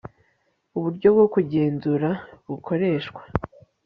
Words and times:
uburyo 0.77 1.07
bwo 1.15 1.25
kugenzura 1.33 2.09
bukoreshwa 2.47 3.21